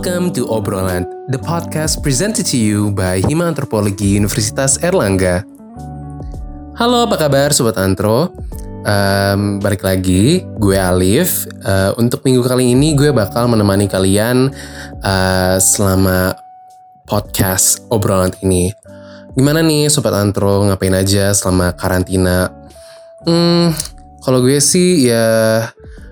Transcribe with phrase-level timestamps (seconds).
[0.00, 5.44] Welcome to Obrolan, the podcast presented to you by Hima Antropologi Universitas Erlangga.
[6.72, 8.32] Halo, apa kabar Sobat Antro?
[8.80, 11.44] Um, balik lagi, gue Alif.
[11.60, 14.48] Uh, untuk minggu kali ini gue bakal menemani kalian
[15.04, 16.32] uh, selama
[17.04, 18.72] podcast obrolan ini.
[19.36, 22.48] Gimana nih Sobat Antro, ngapain aja selama karantina?
[23.28, 23.76] Hmm,
[24.24, 25.28] kalau gue sih ya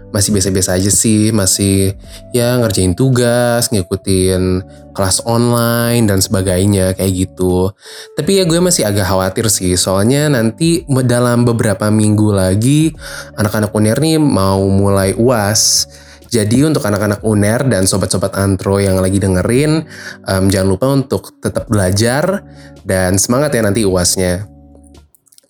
[0.09, 1.93] masih biasa-biasa aja sih, masih
[2.33, 4.65] ya ngerjain tugas, ngikutin
[4.97, 7.71] kelas online dan sebagainya kayak gitu.
[8.17, 12.91] Tapi ya gue masih agak khawatir sih, soalnya nanti dalam beberapa minggu lagi
[13.37, 15.87] anak-anak UNER nih mau mulai UAS.
[16.29, 19.89] Jadi untuk anak-anak UNER dan sobat-sobat antro yang lagi dengerin,
[20.29, 22.45] um, jangan lupa untuk tetap belajar
[22.85, 24.45] dan semangat ya nanti UASnya.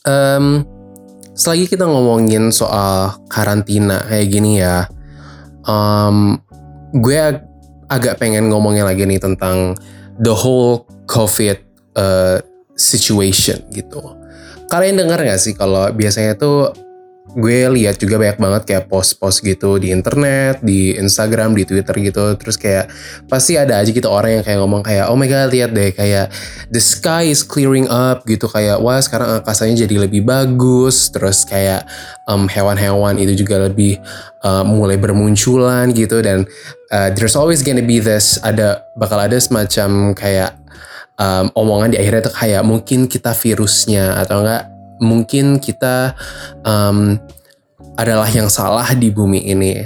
[0.07, 0.63] Um,
[1.39, 4.91] selagi kita ngomongin soal karantina kayak gini ya,
[5.63, 6.35] um,
[6.99, 7.47] gue ag
[7.89, 9.79] agak pengen ngomongin lagi nih tentang
[10.19, 11.57] the whole COVID
[11.97, 12.37] uh,
[12.75, 14.03] situation gitu.
[14.69, 16.75] Kalian dengar gak sih kalau biasanya tuh
[17.37, 22.37] gue lihat juga banyak banget kayak post-post gitu di internet, di Instagram, di Twitter gitu.
[22.41, 22.89] Terus kayak
[23.29, 26.33] pasti ada aja gitu orang yang kayak ngomong kayak oh my god lihat deh kayak
[26.73, 31.13] the sky is clearing up gitu kayak wah sekarang angkasanya jadi lebih bagus.
[31.13, 31.85] Terus kayak
[32.25, 34.01] um, hewan-hewan itu juga lebih
[34.47, 36.49] uh, mulai bermunculan gitu dan
[36.95, 40.57] uh, there's always gonna be this ada bakal ada semacam kayak
[41.19, 46.15] um, omongan di akhirnya tuh kayak mungkin kita virusnya atau enggak mungkin kita
[46.63, 47.19] um,
[47.99, 49.83] adalah yang salah di bumi ini.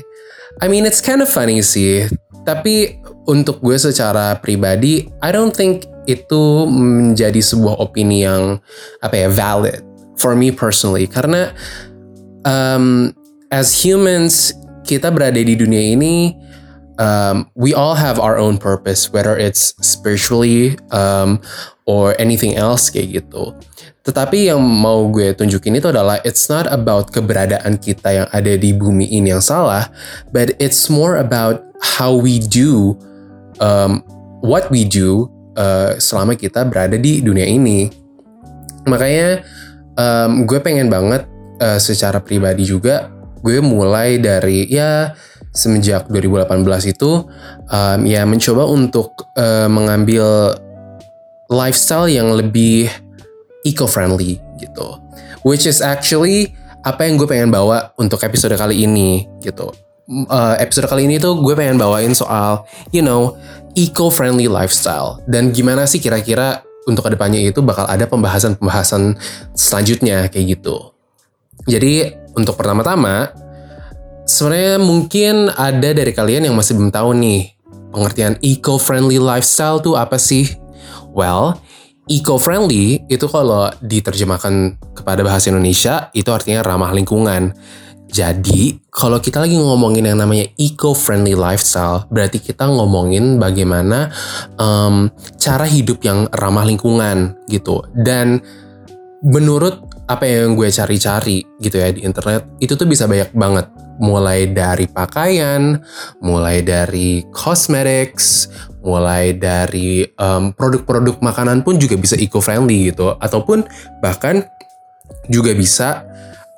[0.61, 2.07] I mean it's kind of funny sih,
[2.45, 8.59] tapi untuk gue secara pribadi, I don't think itu menjadi sebuah opini yang
[8.99, 9.83] apa ya valid
[10.19, 11.55] for me personally karena
[12.43, 13.15] um,
[13.55, 14.51] as humans
[14.83, 16.35] kita berada di dunia ini
[16.99, 21.41] um, we all have our own purpose whether it's spiritually um,
[21.87, 23.55] or anything else kayak gitu
[24.03, 28.75] tetapi yang mau gue tunjukin itu adalah it's not about keberadaan kita yang ada di
[28.75, 29.95] bumi ini yang salah,
[30.35, 32.99] but it's more about how we do
[33.63, 34.03] um,
[34.43, 37.95] what we do uh, selama kita berada di dunia ini.
[38.91, 39.47] Makanya
[39.95, 41.23] um, gue pengen banget
[41.63, 43.07] uh, secara pribadi juga
[43.39, 45.15] gue mulai dari ya
[45.53, 47.29] semenjak 2018 itu
[47.69, 50.57] um, ya mencoba untuk uh, mengambil
[51.53, 52.89] lifestyle yang lebih
[53.63, 54.99] eco-friendly gitu.
[55.45, 59.71] Which is actually apa yang gue pengen bawa untuk episode kali ini gitu.
[60.09, 63.39] Uh, episode kali ini tuh gue pengen bawain soal, you know,
[63.79, 65.23] eco-friendly lifestyle.
[65.29, 69.15] Dan gimana sih kira-kira untuk ke depannya itu bakal ada pembahasan-pembahasan
[69.55, 70.91] selanjutnya kayak gitu.
[71.71, 73.31] Jadi untuk pertama-tama,
[74.33, 77.53] sebenarnya mungkin ada dari kalian yang masih belum tahu nih
[77.93, 80.49] pengertian eco-friendly lifestyle tuh apa sih?
[81.13, 81.61] Well,
[82.09, 87.53] eco-friendly itu kalau diterjemahkan kepada bahasa Indonesia itu artinya ramah lingkungan.
[88.13, 94.13] Jadi, kalau kita lagi ngomongin yang namanya eco-friendly lifestyle, berarti kita ngomongin bagaimana
[94.61, 95.09] um,
[95.41, 97.81] cara hidup yang ramah lingkungan gitu.
[97.97, 98.45] Dan
[99.25, 103.67] menurut apa yang gue cari-cari gitu ya di internet, itu tuh bisa banyak banget.
[104.03, 105.79] Mulai dari pakaian,
[106.19, 108.51] mulai dari cosmetics,
[108.83, 110.03] mulai dari
[110.59, 113.63] produk-produk um, makanan pun juga bisa eco-friendly gitu, ataupun
[114.03, 114.43] bahkan
[115.31, 116.03] juga bisa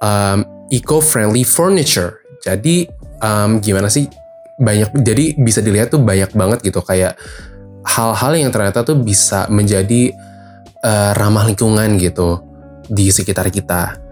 [0.01, 2.25] um, eco-friendly furniture.
[2.41, 2.89] Jadi
[3.21, 4.09] um, gimana sih
[4.57, 6.81] banyak jadi bisa dilihat tuh banyak banget gitu.
[6.81, 7.21] Kayak
[7.85, 10.17] hal-hal yang ternyata tuh bisa menjadi
[10.81, 12.54] uh, ramah lingkungan gitu
[12.89, 14.05] di sekitar kita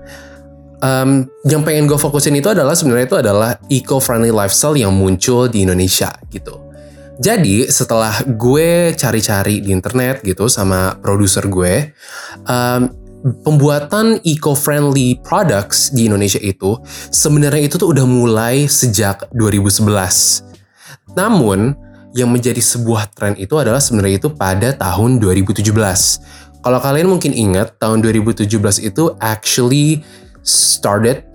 [0.83, 5.63] um, yang pengen gue fokusin itu adalah sebenarnya itu adalah eco-friendly lifestyle yang muncul di
[5.65, 6.59] Indonesia gitu.
[7.23, 11.95] Jadi setelah gue cari-cari di internet gitu sama produser gue,
[12.51, 12.91] um,
[13.47, 16.83] pembuatan eco-friendly products di Indonesia itu
[17.15, 20.43] sebenarnya itu tuh udah mulai sejak 2011.
[21.15, 21.79] Namun
[22.13, 25.63] yang menjadi sebuah tren itu adalah sebenarnya itu pada tahun 2017.
[26.63, 28.47] Kalau kalian mungkin ingat tahun 2017
[28.87, 30.07] itu actually
[30.47, 31.27] started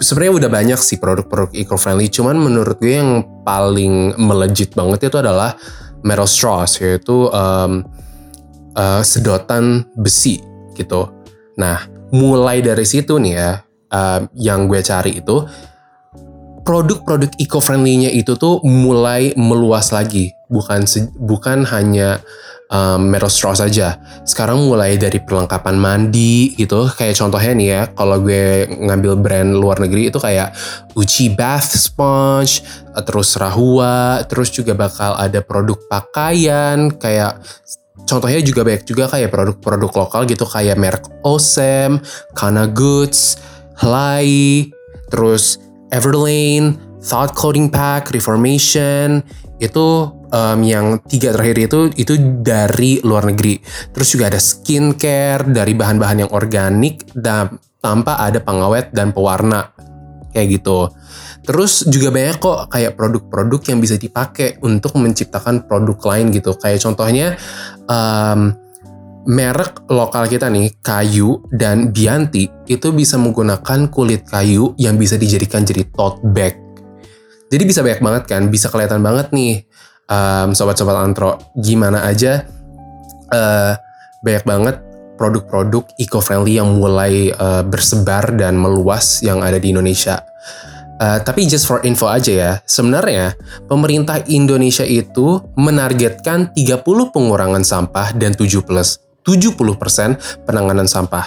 [0.00, 5.52] sebenarnya udah banyak sih produk-produk eco-friendly cuman menurut gue yang paling melejit banget itu adalah
[6.00, 7.84] metal straws yaitu um,
[8.72, 10.40] uh, sedotan besi
[10.72, 11.12] gitu.
[11.60, 13.60] Nah mulai dari situ nih ya
[13.92, 15.44] uh, yang gue cari itu
[16.66, 20.32] produk-produk eco-friendly-nya itu tuh mulai meluas lagi.
[20.48, 20.88] Bukan
[21.20, 22.24] bukan hanya
[22.70, 23.98] um, metal straw saja.
[24.26, 29.78] Sekarang mulai dari perlengkapan mandi gitu, kayak contohnya nih ya, kalau gue ngambil brand luar
[29.82, 30.54] negeri itu kayak
[30.98, 32.62] Uchi Bath Sponge,
[33.04, 37.42] terus Rahua, terus juga bakal ada produk pakaian kayak
[38.06, 41.98] contohnya juga banyak juga kayak produk-produk lokal gitu kayak merek Osem,
[42.38, 43.36] Kana Goods,
[43.76, 44.70] Helai,
[45.10, 45.58] terus
[45.90, 49.22] Everlane, Thought Clothing Pack, Reformation,
[49.62, 53.60] itu um, yang tiga terakhir itu itu dari luar negeri.
[53.92, 59.70] Terus juga ada skincare dari bahan-bahan yang organik dan tanpa ada pengawet dan pewarna
[60.34, 60.90] kayak gitu.
[61.46, 66.58] Terus juga banyak kok kayak produk-produk yang bisa dipakai untuk menciptakan produk lain gitu.
[66.58, 67.38] Kayak contohnya
[67.86, 68.50] um,
[69.26, 75.62] merek lokal kita nih, kayu dan Bianti itu bisa menggunakan kulit kayu yang bisa dijadikan
[75.62, 76.54] jadi tote bag.
[77.46, 79.65] Jadi bisa banyak banget kan, bisa kelihatan banget nih
[80.10, 82.46] um, sobat-sobat antro gimana aja
[83.30, 83.74] uh,
[84.22, 84.76] banyak banget
[85.16, 90.20] produk-produk eco-friendly yang mulai uh, bersebar dan meluas yang ada di Indonesia.
[90.96, 93.36] Uh, tapi just for info aja ya, sebenarnya
[93.68, 96.80] pemerintah Indonesia itu menargetkan 30
[97.12, 101.26] pengurangan sampah dan 7 plus 70% penanganan sampah.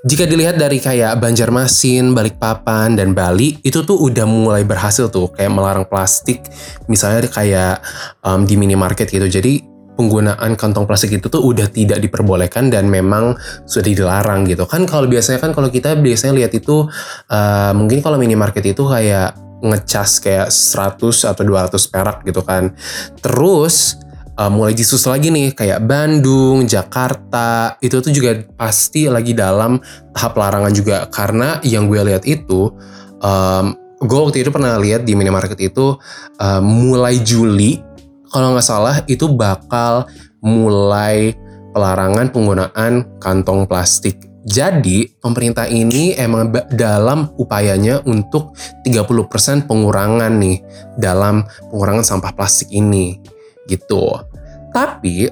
[0.00, 5.52] Jika dilihat dari kayak Banjarmasin, Balikpapan, dan Bali, itu tuh udah mulai berhasil tuh kayak
[5.52, 6.40] melarang plastik,
[6.88, 7.84] misalnya kayak
[8.24, 9.28] um, di minimarket gitu.
[9.28, 9.60] Jadi
[10.00, 13.36] penggunaan kantong plastik itu tuh udah tidak diperbolehkan dan memang
[13.68, 16.88] sudah dilarang gitu kan kalau biasanya kan kalau kita biasanya lihat itu
[17.28, 22.72] uh, mungkin kalau minimarket itu kayak ngecas kayak 100 atau 200 perak gitu kan
[23.20, 24.00] terus
[24.40, 29.76] uh, mulai disusul lagi nih kayak Bandung, Jakarta itu tuh juga pasti lagi dalam
[30.16, 32.72] tahap larangan juga karena yang gue lihat itu
[33.20, 36.00] um, gue waktu itu pernah lihat di minimarket itu
[36.40, 37.84] uh, mulai Juli
[38.32, 40.08] kalau nggak salah itu bakal
[40.40, 41.36] mulai
[41.76, 44.26] pelarangan penggunaan kantong plastik.
[44.40, 48.56] Jadi pemerintah ini emang dalam upayanya untuk
[48.88, 50.64] 30% pengurangan nih
[50.96, 53.20] dalam pengurangan sampah plastik ini
[53.68, 54.29] gitu.
[54.70, 55.28] Tapi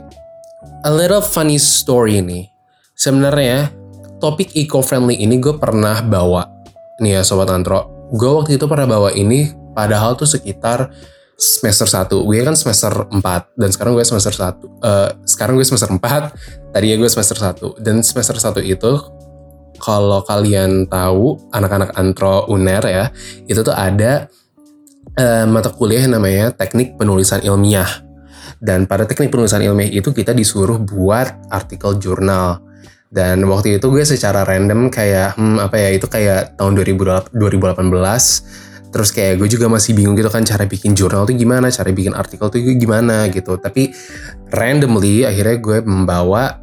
[0.84, 2.50] a little funny story nih.
[2.98, 3.70] Sebenarnya
[4.18, 6.46] topik eco-friendly ini gue pernah bawa.
[6.98, 10.90] Nih ya Sobat Antro, gue waktu itu pernah bawa ini padahal tuh sekitar
[11.38, 13.22] semester 1 gue kan semester 4
[13.54, 18.02] dan sekarang gue semester 1 uh, sekarang gue semester 4 tadinya gue semester 1 dan
[18.02, 18.92] semester 1 itu
[19.78, 23.14] kalau kalian tahu anak-anak antro uner ya
[23.46, 24.26] itu tuh ada
[25.14, 28.07] uh, mata kuliah yang namanya teknik penulisan ilmiah
[28.58, 32.62] dan pada teknik penulisan ilmiah itu kita disuruh buat artikel jurnal.
[33.08, 37.32] Dan waktu itu gue secara random kayak hmm, apa ya itu kayak tahun 2018
[38.88, 42.12] terus kayak gue juga masih bingung gitu kan cara bikin jurnal tuh gimana cara bikin
[42.12, 43.56] artikel tuh gimana gitu.
[43.56, 43.92] Tapi
[44.52, 46.60] randomly akhirnya gue membawa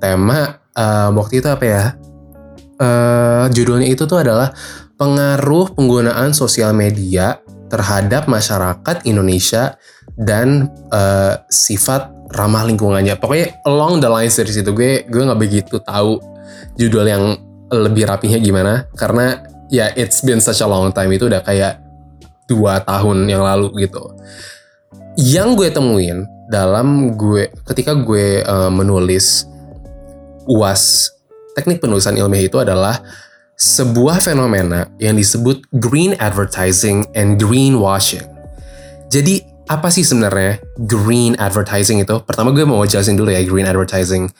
[0.00, 1.84] tema uh, waktu itu apa ya
[2.80, 4.52] uh, judulnya itu tuh adalah
[4.96, 7.40] pengaruh penggunaan sosial media
[7.72, 9.80] terhadap masyarakat Indonesia
[10.18, 15.76] dan uh, sifat ramah lingkungannya pokoknya along the lines dari situ gue gue nggak begitu
[15.84, 16.20] tahu
[16.76, 17.36] judul yang
[17.72, 19.40] lebih rapinya gimana karena
[19.72, 21.80] ya it's been such a long time itu udah kayak
[22.44, 24.12] dua tahun yang lalu gitu.
[25.16, 29.48] Yang gue temuin dalam gue ketika gue uh, menulis
[30.44, 31.08] uas
[31.56, 33.00] teknik penulisan ilmiah itu adalah
[33.56, 38.24] sebuah fenomena yang disebut green advertising and greenwashing.
[39.12, 42.18] Jadi apa sih sebenarnya green advertising itu?
[42.26, 44.30] Pertama gue mau jelasin dulu ya green advertising.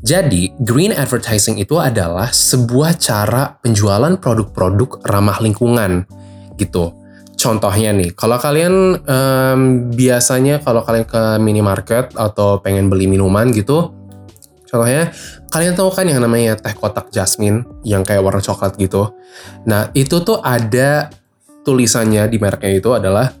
[0.00, 6.06] Jadi, green advertising itu adalah sebuah cara penjualan produk-produk ramah lingkungan
[6.56, 6.94] gitu.
[7.34, 13.96] Contohnya nih, kalau kalian um, biasanya kalau kalian ke minimarket atau pengen beli minuman gitu,
[14.68, 15.10] contohnya
[15.48, 19.16] kalian tahu kan yang namanya teh kotak jasmine yang kayak warna coklat gitu.
[19.64, 21.08] Nah, itu tuh ada
[21.64, 23.39] tulisannya di mereknya itu adalah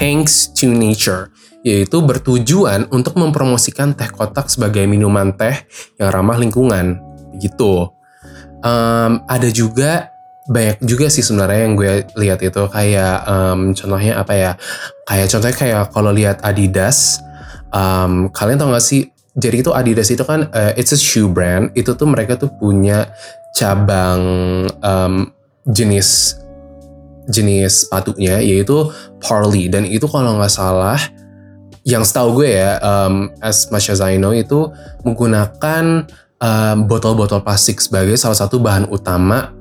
[0.00, 1.28] thanks to nature
[1.60, 5.52] yaitu bertujuan untuk mempromosikan teh kotak sebagai minuman teh
[6.00, 6.96] yang ramah lingkungan.
[7.36, 7.84] Gitu.
[8.64, 10.08] Um, ada juga
[10.48, 14.52] banyak juga sih sebenarnya yang gue lihat itu kayak um, contohnya apa ya?
[15.04, 17.20] Kayak contohnya kayak kalau lihat Adidas
[17.76, 19.12] um, kalian tau gak sih?
[19.36, 21.76] Jadi itu Adidas itu kan uh, it's a shoe brand.
[21.76, 23.12] Itu tuh mereka tuh punya
[23.52, 24.20] cabang
[24.80, 25.28] um,
[25.68, 26.40] jenis
[27.30, 28.90] jenis sepatunya yaitu
[29.22, 30.98] Parley dan itu kalau nggak salah
[31.84, 34.68] yang setahu gue ya, um, as much as I know itu
[35.04, 36.04] menggunakan
[36.88, 39.52] botol-botol um, plastik sebagai salah satu bahan utama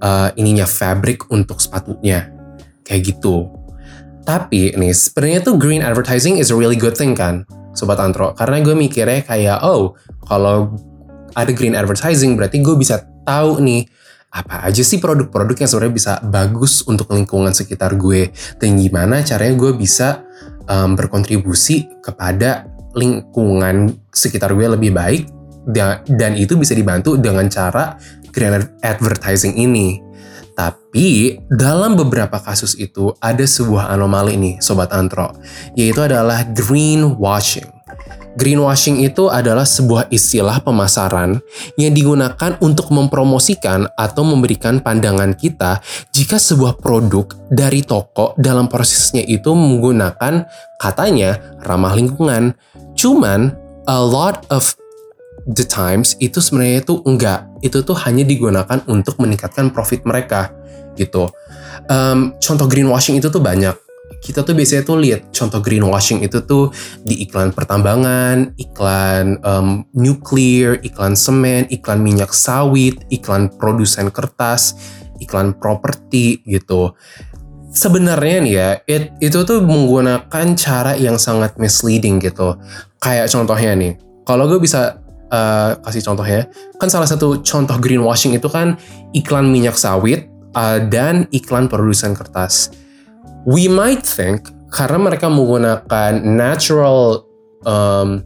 [0.00, 2.32] uh, ininya fabric untuk sepatunya,
[2.84, 3.48] kayak gitu.
[4.24, 7.44] Tapi nih sebenarnya tuh green advertising is a really good thing kan.
[7.76, 9.92] sobat antro karena gue mikirnya kayak oh
[10.24, 10.72] kalau
[11.36, 13.84] ada green advertising berarti gue bisa tahu nih
[14.36, 18.28] apa aja sih produk-produk yang sebenarnya bisa bagus untuk lingkungan sekitar gue
[18.60, 20.28] dan gimana caranya gue bisa
[20.68, 25.32] um, berkontribusi kepada lingkungan sekitar gue lebih baik
[26.06, 27.98] dan itu bisa dibantu dengan cara
[28.30, 30.04] green advertising ini.
[30.56, 35.36] Tapi dalam beberapa kasus itu ada sebuah anomali nih sobat antro,
[35.76, 37.75] yaitu adalah greenwashing.
[38.36, 41.40] Greenwashing itu adalah sebuah istilah pemasaran
[41.80, 45.80] yang digunakan untuk mempromosikan atau memberikan pandangan kita
[46.12, 50.44] jika sebuah produk dari toko dalam prosesnya itu menggunakan
[50.76, 52.52] katanya ramah lingkungan.
[52.92, 53.56] Cuman
[53.88, 54.76] a lot of
[55.48, 57.48] the times itu sebenarnya itu enggak.
[57.64, 60.52] Itu tuh hanya digunakan untuk meningkatkan profit mereka
[60.92, 61.32] gitu.
[61.88, 63.85] Um, contoh greenwashing itu tuh banyak
[64.26, 66.74] kita tuh biasanya tuh lihat contoh greenwashing itu tuh
[67.06, 74.74] di iklan pertambangan, iklan um, nuklir, iklan semen, iklan minyak sawit, iklan produsen kertas,
[75.22, 76.98] iklan properti gitu.
[77.70, 82.58] Sebenarnya nih ya, it, itu tuh menggunakan cara yang sangat misleading gitu.
[82.98, 83.92] Kayak contohnya nih,
[84.26, 84.98] kalau gue bisa
[85.30, 86.50] uh, kasih contohnya,
[86.82, 88.74] kan salah satu contoh greenwashing itu kan
[89.14, 90.26] iklan minyak sawit
[90.58, 92.74] uh, dan iklan produsen kertas
[93.46, 97.24] we might think karena mereka menggunakan natural
[97.62, 98.20] um,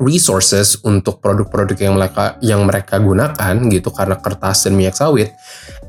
[0.00, 5.32] resources untuk produk-produk yang mereka yang mereka gunakan gitu karena kertas dan minyak sawit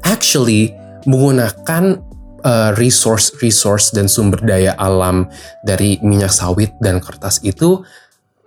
[0.03, 0.71] actually
[1.07, 1.99] menggunakan
[2.43, 5.27] uh, resource resource dan sumber daya alam
[5.63, 7.83] dari minyak sawit dan kertas itu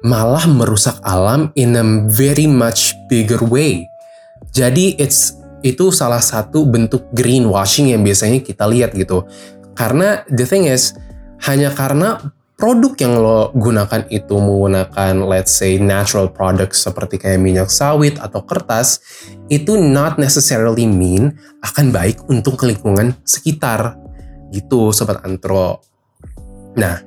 [0.01, 3.85] malah merusak alam in a very much bigger way.
[4.57, 9.29] Jadi it's itu salah satu bentuk greenwashing yang biasanya kita lihat gitu.
[9.75, 10.95] Karena the thing is,
[11.47, 12.21] hanya karena
[12.61, 18.45] produk yang lo gunakan itu menggunakan let's say natural products seperti kayak minyak sawit atau
[18.45, 19.01] kertas
[19.49, 23.97] itu not necessarily mean akan baik untuk lingkungan sekitar
[24.53, 25.81] gitu sobat antro.
[26.77, 27.01] Nah,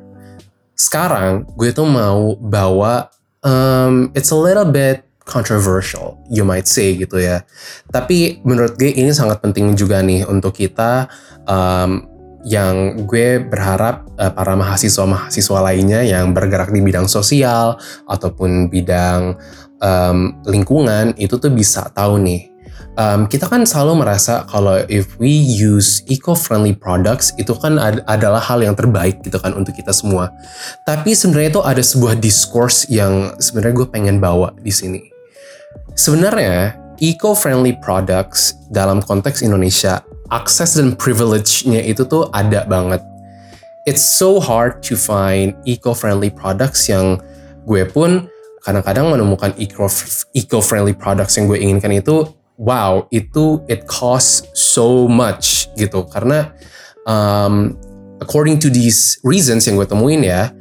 [0.74, 3.13] sekarang gue tuh mau bawa
[3.46, 7.46] um, it's a little bit controversial, you might say gitu ya.
[7.93, 11.08] Tapi menurut gue ini sangat penting juga nih untuk kita
[11.48, 12.12] um,
[12.43, 19.39] yang gue berharap uh, para mahasiswa-mahasiswa lainnya yang bergerak di bidang sosial ataupun bidang
[19.79, 22.51] um, lingkungan itu tuh bisa tahu nih.
[22.93, 28.38] Um, kita kan selalu merasa kalau if we use eco-friendly products itu kan ad adalah
[28.38, 30.29] hal yang terbaik gitu kan untuk kita semua.
[30.85, 35.01] Tapi sebenarnya itu ada sebuah discourse yang sebenarnya gue pengen bawa di sini.
[35.97, 43.03] Sebenarnya eco-friendly products dalam konteks Indonesia akses dan privilege-nya itu tuh ada banget.
[43.84, 47.20] It's so hard to find eco-friendly products yang
[47.68, 48.32] gue pun
[48.63, 49.51] kadang-kadang menemukan
[50.32, 52.24] eco-friendly products yang gue inginkan itu
[52.56, 56.56] wow itu it costs so much gitu karena
[57.03, 57.75] um,
[58.24, 60.56] according to these reasons yang gue temuin ya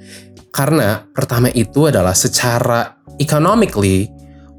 [0.51, 4.11] karena pertama itu adalah secara economically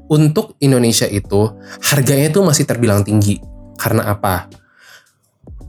[0.08, 1.52] untuk Indonesia itu
[1.84, 3.40] harganya itu masih terbilang tinggi
[3.76, 4.48] karena apa?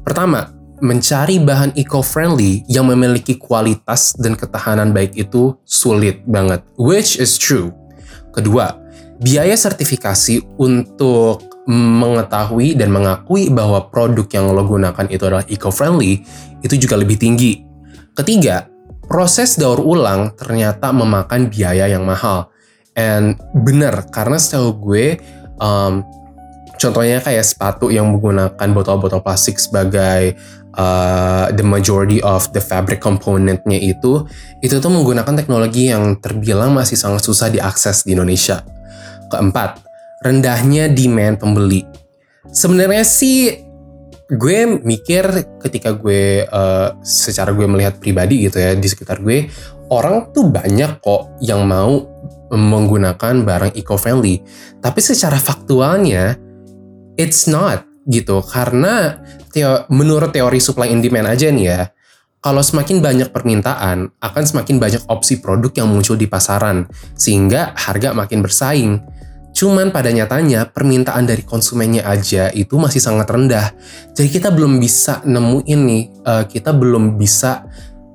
[0.05, 0.53] Pertama,
[0.85, 7.73] mencari bahan eco-friendly yang memiliki kualitas dan ketahanan baik itu sulit banget, which is true.
[8.29, 8.77] Kedua,
[9.17, 16.21] biaya sertifikasi untuk mengetahui dan mengakui bahwa produk yang lo gunakan itu adalah eco-friendly
[16.61, 17.65] itu juga lebih tinggi.
[18.13, 18.69] Ketiga,
[19.09, 22.53] proses daur ulang ternyata memakan biaya yang mahal.
[22.93, 25.05] And benar, karena setahu gue
[25.59, 26.05] um,
[26.75, 30.35] Contohnya kayak sepatu yang menggunakan botol-botol plastik sebagai
[30.75, 34.27] uh, the majority of the fabric componentnya itu,
[34.59, 38.61] itu tuh menggunakan teknologi yang terbilang masih sangat susah diakses di Indonesia.
[39.31, 39.81] Keempat,
[40.21, 41.87] rendahnya demand pembeli.
[42.51, 43.65] Sebenarnya sih
[44.25, 49.45] gue mikir ketika gue uh, secara gue melihat pribadi gitu ya di sekitar gue
[49.93, 52.01] orang tuh banyak kok yang mau
[52.49, 54.41] menggunakan barang eco-friendly
[54.81, 56.41] tapi secara faktualnya
[57.15, 58.43] It's not gitu.
[58.45, 59.19] Karena
[59.49, 61.81] teo menurut teori supply and demand aja nih ya
[62.45, 66.85] kalau semakin banyak permintaan akan semakin banyak opsi produk yang muncul di pasaran
[67.17, 69.01] sehingga harga makin bersaing.
[69.49, 73.73] Cuman pada nyatanya permintaan dari konsumennya aja itu masih sangat rendah.
[74.13, 77.65] Jadi kita belum bisa nemuin nih uh, kita belum bisa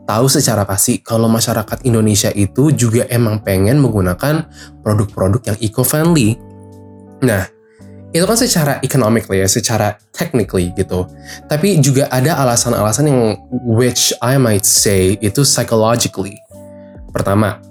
[0.07, 4.47] tahu secara pasti kalau masyarakat Indonesia itu juga emang pengen menggunakan
[4.87, 6.39] produk-produk yang eco-friendly.
[7.27, 7.51] Nah
[8.11, 11.07] itu kan secara economically ya, secara technically gitu.
[11.47, 16.35] Tapi juga ada alasan-alasan yang which I might say itu psychologically.
[17.15, 17.63] Pertama,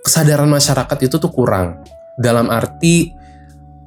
[0.00, 1.84] kesadaran masyarakat itu tuh kurang
[2.16, 3.20] dalam arti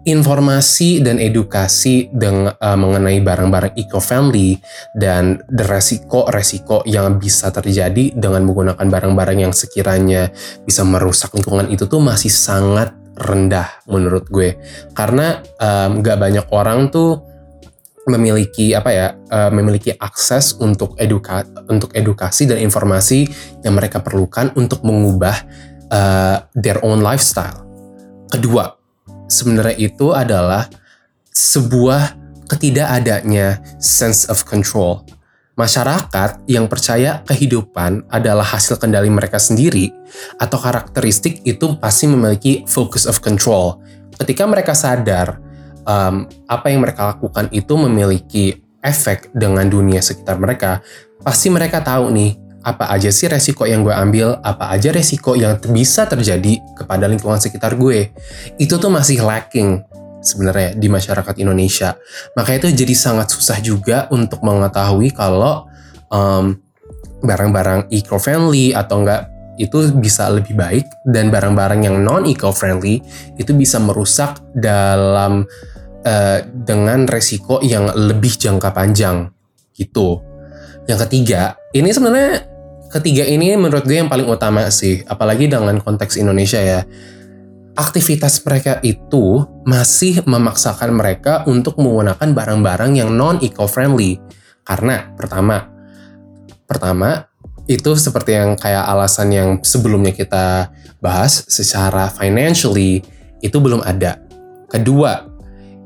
[0.04, 4.60] informasi dan edukasi dengan uh, mengenai barang-barang eco-friendly
[4.92, 10.28] dan resiko-resiko yang bisa terjadi dengan menggunakan barang-barang yang sekiranya
[10.68, 14.58] bisa merusak lingkungan itu tuh masih sangat rendah menurut gue
[14.98, 17.34] karena um, banyak orang tuh
[18.04, 23.24] memiliki apa ya uh, memiliki akses untuk eduka untuk edukasi dan informasi
[23.64, 25.36] yang mereka perlukan untuk mengubah
[25.88, 27.64] uh, their own lifestyle.
[28.28, 28.76] Kedua,
[29.32, 30.68] sebenarnya itu adalah
[31.32, 32.20] sebuah
[32.52, 35.08] ketidakadanya sense of control.
[35.54, 39.94] Masyarakat yang percaya kehidupan adalah hasil kendali mereka sendiri
[40.42, 43.78] atau karakteristik itu pasti memiliki focus of control.
[44.18, 45.38] Ketika mereka sadar
[45.86, 50.82] um, apa yang mereka lakukan itu memiliki efek dengan dunia sekitar mereka,
[51.22, 52.34] pasti mereka tahu nih
[52.66, 57.38] apa aja sih resiko yang gue ambil, apa aja resiko yang bisa terjadi kepada lingkungan
[57.38, 58.10] sekitar gue.
[58.58, 59.86] Itu tuh masih lacking
[60.24, 62.00] sebenarnya di masyarakat Indonesia.
[62.34, 65.68] Makanya itu jadi sangat susah juga untuk mengetahui kalau
[66.10, 66.58] um,
[67.24, 73.06] barang-barang eco-friendly atau enggak itu bisa lebih baik dan barang-barang yang non eco-friendly
[73.38, 75.46] itu bisa merusak dalam
[76.04, 79.30] uh, dengan resiko yang lebih jangka panjang
[79.78, 80.22] gitu.
[80.90, 82.44] Yang ketiga, ini sebenarnya
[82.92, 86.82] ketiga ini menurut gue yang paling utama sih, apalagi dengan konteks Indonesia ya.
[87.74, 94.22] Aktivitas mereka itu masih memaksakan mereka untuk menggunakan barang-barang yang non eco-friendly.
[94.62, 95.74] Karena pertama,
[96.70, 97.26] pertama
[97.66, 100.70] itu seperti yang kayak alasan yang sebelumnya kita
[101.02, 103.02] bahas secara financially
[103.42, 104.22] itu belum ada.
[104.70, 105.26] Kedua,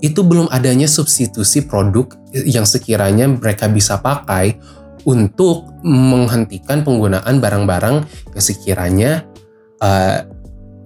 [0.03, 4.59] itu belum adanya substitusi produk yang sekiranya mereka bisa pakai
[5.07, 7.95] untuk menghentikan penggunaan barang-barang
[8.35, 9.23] yang sekiranya
[9.79, 10.27] uh,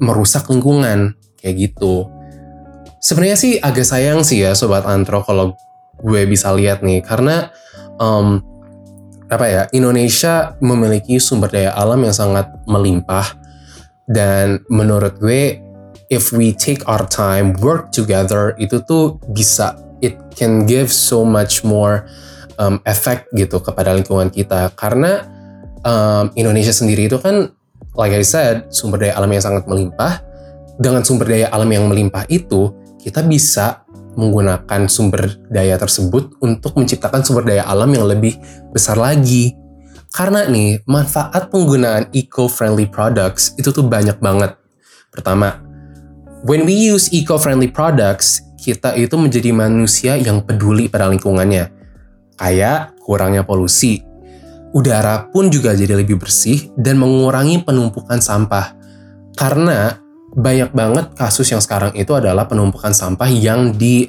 [0.02, 2.10] merusak lingkungan kayak gitu.
[3.02, 5.54] Sebenarnya sih agak sayang sih ya sobat antro kalau
[6.02, 7.06] gue bisa lihat nih.
[7.06, 7.54] Karena
[8.02, 8.42] um,
[9.30, 13.38] apa ya Indonesia memiliki sumber daya alam yang sangat melimpah.
[14.10, 15.62] Dan menurut gue
[16.12, 21.64] if we take our time work together itu tuh bisa it can give so much
[21.64, 22.04] more
[22.60, 24.74] um, efek gitu kepada lingkungan kita.
[24.76, 25.24] Karena
[25.86, 27.54] um, Indonesia sendiri itu kan
[27.98, 30.22] like I said sumber daya alam yang sangat melimpah
[30.82, 37.24] dengan sumber daya alam yang melimpah itu kita bisa menggunakan sumber daya tersebut untuk menciptakan
[37.24, 38.38] sumber daya alam yang lebih
[38.76, 39.56] besar lagi
[40.12, 44.60] karena nih manfaat penggunaan eco-friendly products itu tuh banyak banget
[45.08, 45.72] pertama
[46.42, 51.70] When we use eco-friendly products, kita itu menjadi manusia yang peduli pada lingkungannya.
[52.34, 54.02] Kayak kurangnya polusi.
[54.72, 58.76] Udara pun juga jadi lebih bersih dan mengurangi penumpukan sampah.
[59.36, 60.00] Karena
[60.32, 64.08] banyak banget kasus yang sekarang itu adalah penumpukan sampah yang di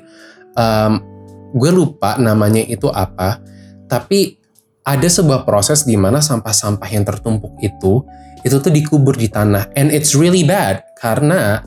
[0.55, 1.03] um,
[1.51, 3.43] gue lupa namanya itu apa,
[3.91, 4.39] tapi
[4.83, 8.03] ada sebuah proses di mana sampah-sampah yang tertumpuk itu
[8.43, 11.63] itu tuh dikubur di tanah and it's really bad karena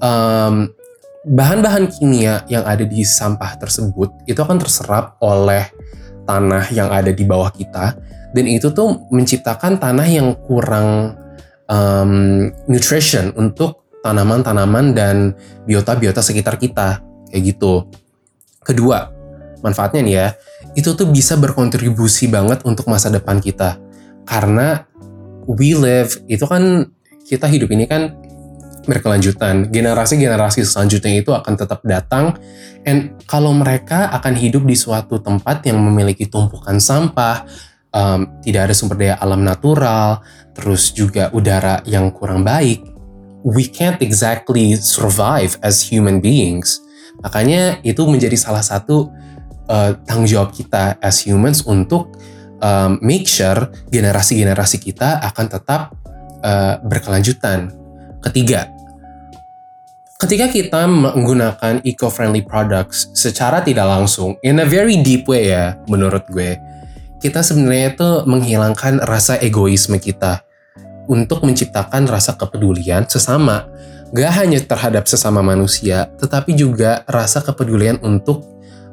[0.00, 0.72] um,
[1.28, 5.68] bahan-bahan kimia yang ada di sampah tersebut itu akan terserap oleh
[6.24, 7.92] tanah yang ada di bawah kita
[8.36, 11.16] dan itu tuh menciptakan tanah yang kurang
[11.72, 15.32] um, nutrition untuk tanaman-tanaman dan
[15.64, 17.00] biota-biota sekitar kita
[17.32, 17.88] kayak gitu.
[18.60, 19.08] Kedua,
[19.64, 20.26] manfaatnya nih ya,
[20.76, 23.80] itu tuh bisa berkontribusi banget untuk masa depan kita.
[24.28, 24.84] Karena
[25.48, 26.92] we live itu kan
[27.24, 28.14] kita hidup ini kan
[28.86, 29.72] berkelanjutan.
[29.74, 32.38] Generasi-generasi selanjutnya itu akan tetap datang
[32.86, 37.42] and kalau mereka akan hidup di suatu tempat yang memiliki tumpukan sampah,
[37.96, 40.20] um, tidak ada sumber daya alam natural,
[40.52, 42.84] terus juga udara yang kurang baik,
[43.40, 46.84] we can't exactly survive as human beings.
[47.24, 49.08] Makanya itu menjadi salah satu
[49.72, 52.12] uh, tanggung jawab kita as humans untuk
[52.60, 55.96] um, make sure generasi-generasi kita akan tetap
[56.44, 57.72] uh, berkelanjutan.
[58.20, 58.68] Ketiga,
[60.18, 66.26] ketika kita menggunakan eco-friendly products secara tidak langsung, in a very deep way ya, menurut
[66.28, 66.58] gue,
[67.20, 70.44] kita sebenarnya itu menghilangkan rasa egoisme kita
[71.06, 73.70] untuk menciptakan rasa kepedulian sesama.
[74.14, 78.46] Gak hanya terhadap sesama manusia, tetapi juga rasa kepedulian untuk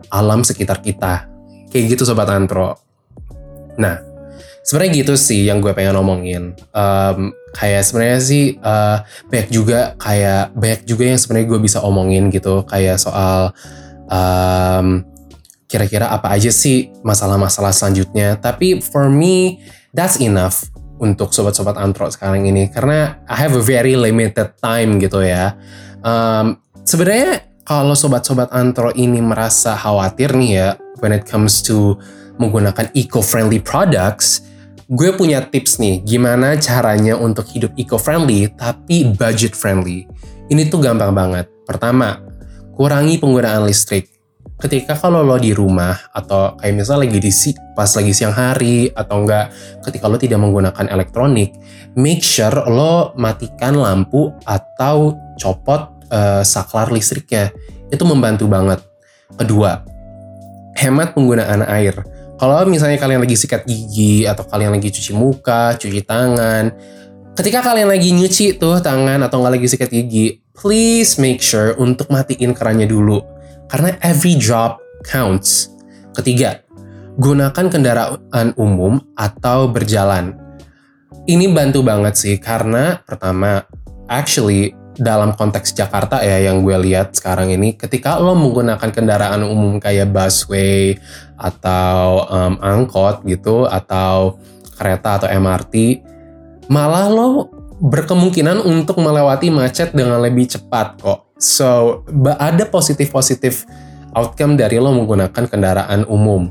[0.10, 1.30] alam sekitar kita.
[1.70, 2.82] Kayak gitu Sobat Antro.
[3.78, 4.02] Nah,
[4.66, 6.58] sebenarnya gitu sih yang gue pengen ngomongin.
[6.74, 12.34] Um, kayak sebenarnya sih uh, banyak juga kayak banyak juga yang sebenarnya gue bisa omongin
[12.34, 13.54] gitu kayak soal
[14.10, 15.06] um,
[15.74, 19.58] kira-kira apa aja sih masalah-masalah selanjutnya tapi for me
[19.90, 20.70] that's enough
[21.02, 25.58] untuk sobat-sobat antro sekarang ini karena I have a very limited time gitu ya.
[26.06, 31.96] Um, Sebenarnya kalau sobat-sobat antro ini merasa khawatir nih ya when it comes to
[32.36, 34.44] menggunakan eco-friendly products,
[34.92, 40.04] gue punya tips nih gimana caranya untuk hidup eco-friendly tapi budget-friendly.
[40.52, 41.48] Ini tuh gampang banget.
[41.64, 42.20] Pertama,
[42.76, 44.12] kurangi penggunaan listrik
[44.64, 47.32] ketika kalau lo di rumah atau kayak misalnya lagi di
[47.76, 49.52] pas lagi siang hari atau enggak
[49.84, 51.52] ketika lo tidak menggunakan elektronik,
[52.00, 57.52] make sure lo matikan lampu atau copot uh, saklar listriknya.
[57.92, 58.80] Itu membantu banget.
[59.36, 59.84] Kedua,
[60.80, 62.00] hemat penggunaan air.
[62.40, 66.72] Kalau misalnya kalian lagi sikat gigi atau kalian lagi cuci muka, cuci tangan,
[67.36, 72.08] ketika kalian lagi nyuci tuh tangan atau nggak lagi sikat gigi, please make sure untuk
[72.08, 73.33] matiin kerannya dulu
[73.68, 75.72] karena every drop counts.
[76.14, 76.64] Ketiga,
[77.18, 80.38] gunakan kendaraan umum atau berjalan.
[81.24, 83.64] Ini bantu banget sih karena pertama,
[84.12, 89.82] actually dalam konteks Jakarta ya yang gue lihat sekarang ini, ketika lo menggunakan kendaraan umum
[89.82, 90.98] kayak busway
[91.38, 94.38] atau um, angkot gitu atau
[94.78, 96.06] kereta atau MRT,
[96.70, 97.50] malah lo
[97.82, 101.33] berkemungkinan untuk melewati macet dengan lebih cepat kok.
[101.44, 102.00] So,
[102.40, 103.68] ada positif-positif
[104.16, 106.48] outcome dari lo menggunakan kendaraan umum.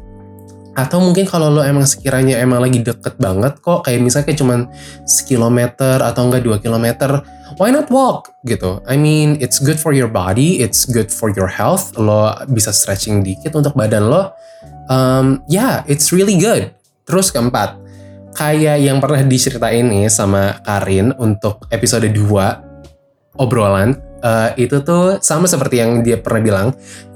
[0.76, 4.60] Atau mungkin kalau lo emang sekiranya emang lagi deket banget kok, kayak misalnya kayak cuman
[5.08, 7.24] sekilometer atau enggak dua kilometer,
[7.56, 8.84] why not walk gitu?
[8.84, 11.96] I mean, it's good for your body, it's good for your health.
[11.96, 14.32] Lo bisa stretching dikit untuk badan lo.
[14.92, 16.68] Um, yeah, it's really good.
[17.08, 17.80] Terus keempat,
[18.36, 25.50] kayak yang pernah diceritain nih sama Karin untuk episode 2 obrolan uh, itu tuh sama
[25.50, 26.68] seperti yang dia pernah bilang,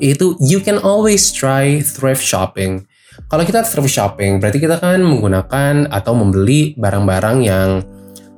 [0.02, 2.84] itu you can always try thrift shopping.
[3.32, 7.80] Kalau kita thrift shopping, berarti kita kan menggunakan atau membeli barang-barang yang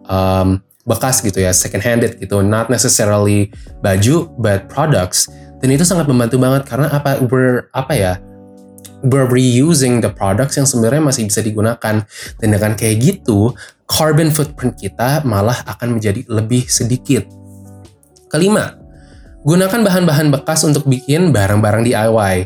[0.06, 3.50] um, bekas gitu ya, second handed gitu, not necessarily
[3.82, 5.26] baju, but products.
[5.58, 7.18] Dan itu sangat membantu banget karena apa?
[7.18, 8.14] We're apa ya?
[9.02, 12.02] We're reusing the products yang sebenarnya masih bisa digunakan.
[12.38, 13.54] Dan dengan kayak gitu,
[13.90, 17.26] carbon footprint kita malah akan menjadi lebih sedikit
[18.28, 18.76] Kelima,
[19.44, 22.36] gunakan bahan-bahan bekas untuk bikin barang-barang DIY.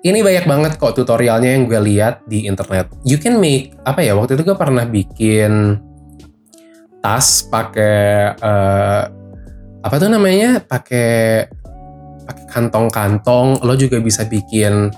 [0.00, 2.92] Ini banyak banget kok tutorialnya yang gue lihat di internet.
[3.04, 4.16] You can make apa ya?
[4.16, 5.80] Waktu itu gue pernah bikin
[7.00, 9.02] tas pakai uh,
[9.80, 10.60] apa tuh namanya?
[10.64, 11.48] Pakai
[12.24, 13.64] pakai kantong-kantong.
[13.64, 14.88] Lo juga bisa bikin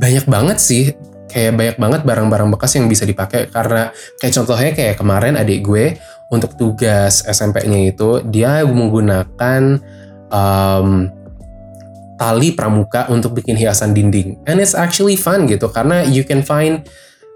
[0.00, 0.84] banyak banget sih
[1.28, 6.00] kayak banyak banget barang-barang bekas yang bisa dipakai karena kayak contohnya kayak kemarin adik gue
[6.28, 9.80] untuk tugas SMP-nya itu dia menggunakan
[10.28, 11.08] um,
[12.18, 14.36] tali pramuka untuk bikin hiasan dinding.
[14.44, 16.84] And it's actually fun gitu karena you can find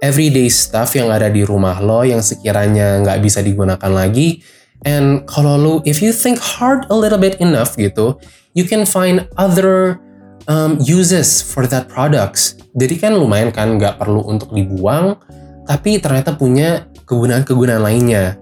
[0.02, 4.42] everyday stuff yang ada di rumah lo yang sekiranya nggak bisa digunakan lagi.
[4.82, 8.18] And kalau lo, if you think hard a little bit enough gitu,
[8.58, 10.02] you can find other
[10.50, 12.58] um, uses for that products.
[12.74, 15.22] Jadi kan lumayan kan nggak perlu untuk dibuang,
[15.70, 18.41] tapi ternyata punya kegunaan-kegunaan lainnya.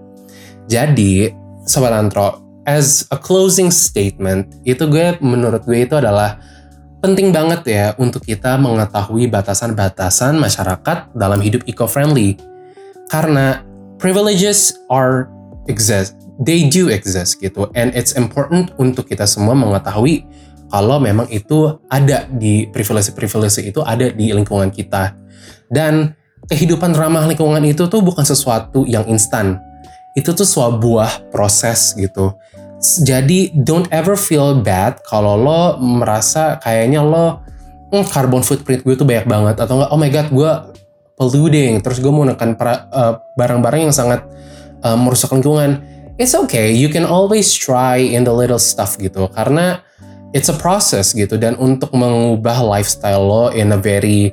[0.70, 1.34] Jadi,
[1.66, 6.38] Sobat Antro, as a closing statement, itu gue menurut gue itu adalah
[7.02, 12.38] penting banget ya untuk kita mengetahui batasan-batasan masyarakat dalam hidup eco-friendly.
[13.10, 13.66] Karena
[13.98, 15.26] privileges are
[15.66, 20.22] exist, they do exist gitu, and it's important untuk kita semua mengetahui
[20.70, 25.18] kalau memang itu ada di privilege-privilege itu ada di lingkungan kita.
[25.66, 26.14] Dan
[26.46, 29.58] kehidupan ramah lingkungan itu tuh bukan sesuatu yang instan
[30.14, 32.34] itu tuh sebuah proses gitu.
[32.80, 37.44] Jadi don't ever feel bad kalau lo merasa kayaknya lo
[37.92, 40.52] mm, carbon footprint gue tuh banyak banget atau enggak oh my god gue
[41.20, 44.24] polluting terus gue mau nekan uh, barang-barang yang sangat
[44.80, 45.84] uh, merusak lingkungan.
[46.20, 49.80] It's okay, you can always try in the little stuff gitu karena
[50.32, 54.32] it's a process gitu dan untuk mengubah lifestyle lo in a very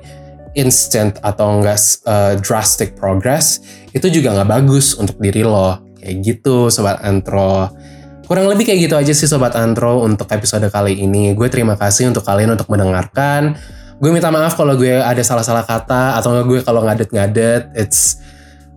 [0.55, 3.59] instant atau enggak uh, drastic progress
[3.91, 5.81] itu juga nggak bagus untuk diri lo.
[5.97, 7.73] Kayak gitu sobat antro.
[8.27, 11.31] Kurang lebih kayak gitu aja sih sobat antro untuk episode kali ini.
[11.31, 13.55] Gue terima kasih untuk kalian untuk mendengarkan.
[13.97, 17.73] Gue minta maaf kalau gue ada salah-salah kata atau gue kalau ngadet-ngadet.
[17.73, 18.21] It's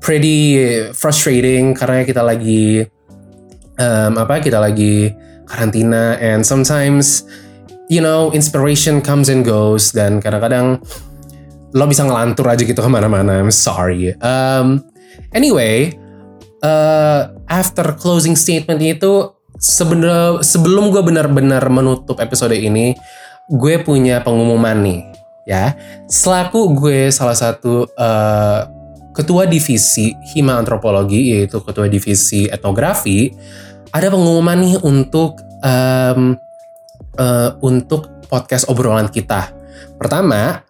[0.00, 0.56] pretty
[0.96, 2.88] frustrating karena kita lagi
[3.76, 5.12] um, apa kita lagi
[5.44, 7.28] karantina and sometimes
[7.92, 9.92] you know inspiration comes and goes.
[9.92, 10.80] Dan kadang-kadang
[11.70, 13.40] lo bisa ngelantur aja gitu ke mana-mana.
[13.40, 14.14] I'm sorry.
[14.18, 14.82] Um,
[15.30, 15.94] anyway,
[16.62, 22.96] uh, after closing statement itu sebenernya sebelum gue benar-benar menutup episode ini,
[23.50, 25.00] gue punya pengumuman nih,
[25.46, 25.74] ya.
[26.10, 28.60] Selaku gue salah satu uh,
[29.10, 33.34] ketua divisi Hima Antropologi yaitu ketua divisi etnografi
[33.90, 36.38] ada pengumuman nih untuk um,
[37.18, 39.50] uh, untuk podcast obrolan kita.
[39.98, 40.62] Pertama,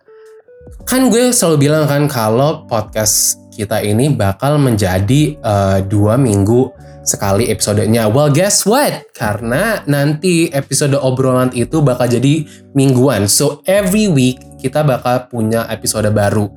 [0.90, 6.66] kan gue selalu bilang kan kalau podcast kita ini bakal menjadi uh, dua minggu
[7.06, 8.10] sekali episodenya.
[8.10, 9.06] Well, guess what?
[9.14, 12.42] Karena nanti episode obrolan itu bakal jadi
[12.74, 13.30] mingguan.
[13.30, 16.50] So every week kita bakal punya episode baru.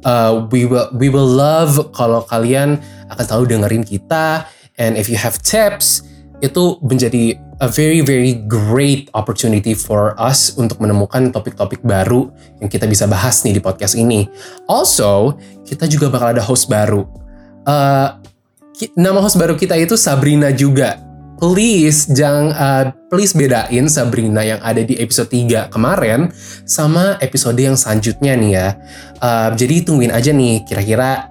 [0.00, 2.80] Uh, we will we will love kalau kalian
[3.12, 4.48] akan selalu dengerin kita.
[4.80, 6.00] And if you have tips,
[6.40, 12.28] itu menjadi a very very great opportunity for us untuk menemukan topik-topik baru
[12.60, 14.28] yang kita bisa bahas nih di podcast ini.
[14.68, 17.08] Also, kita juga bakal ada host baru.
[17.64, 18.20] Uh,
[18.92, 21.00] nama host baru kita itu Sabrina juga.
[21.36, 26.32] Please jangan uh, please bedain Sabrina yang ada di episode 3 kemarin
[26.64, 28.68] sama episode yang selanjutnya nih ya.
[29.20, 31.28] Uh, jadi tungguin aja nih kira-kira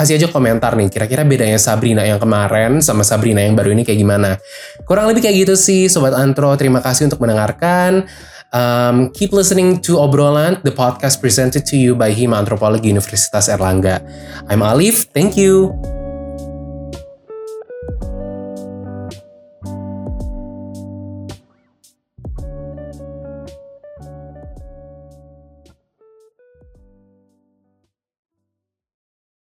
[0.00, 4.00] kasih aja komentar nih kira-kira bedanya Sabrina yang kemarin sama Sabrina yang baru ini kayak
[4.00, 4.40] gimana.
[4.88, 6.48] Kurang lebih kayak gitu sih Sobat Antro.
[6.56, 8.08] Terima kasih untuk mendengarkan.
[8.50, 14.02] Um, keep listening to Obrolan, the podcast presented to you by Hima Antropologi Universitas Erlangga.
[14.50, 15.99] I'm Alif, thank you.